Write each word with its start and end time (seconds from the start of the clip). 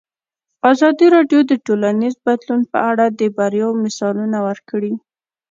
ازادي 0.71 1.07
راډیو 1.15 1.39
د 1.47 1.51
ټولنیز 1.65 2.15
بدلون 2.25 2.61
په 2.71 2.77
اړه 2.89 3.05
د 3.19 3.21
بریاوو 3.37 3.79
مثالونه 3.83 4.37
ورکړي. 4.47 4.93